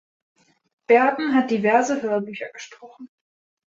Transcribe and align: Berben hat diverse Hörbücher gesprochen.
Berben 0.87 1.35
hat 1.35 1.51
diverse 1.51 2.01
Hörbücher 2.01 2.49
gesprochen. 2.51 3.07